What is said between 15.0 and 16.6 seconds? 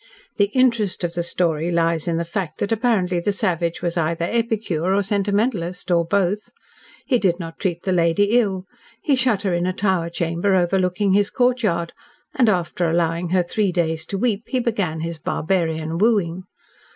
his barbarian wooing.